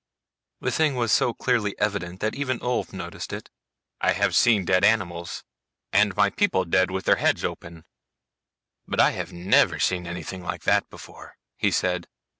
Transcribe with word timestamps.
The 0.61 0.71
thing 0.71 0.95
was 0.95 1.11
so 1.11 1.31
clearly 1.31 1.77
evident 1.77 2.21
that 2.21 2.33
even 2.33 2.57
Ulv 2.61 2.91
noticed 2.91 3.31
it. 3.31 3.51
"I 4.01 4.13
have 4.13 4.33
seen 4.35 4.65
dead 4.65 4.83
animals 4.83 5.43
and 5.93 6.15
my 6.15 6.31
people 6.31 6.65
dead 6.65 6.89
with 6.89 7.05
their 7.05 7.17
heads 7.17 7.43
open, 7.45 7.85
but 8.87 8.99
I 8.99 9.11
have 9.11 9.31
never 9.31 9.77
seen 9.77 10.07
anything 10.07 10.41
like 10.41 10.63
that 10.63 10.89
before," 10.89 11.35
he 11.55 11.69
said. 11.69 12.07